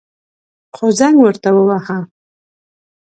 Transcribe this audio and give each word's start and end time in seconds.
خو 0.75 0.85
زنگ 0.99 1.17
ورته 1.21 1.49
وواهه. 1.53 1.99